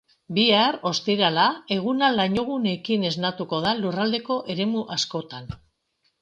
[0.35, 1.43] Bihar, ostirala,
[1.75, 5.55] eguna lainoguneekin esnatuko da lurraldeko eremu askotan.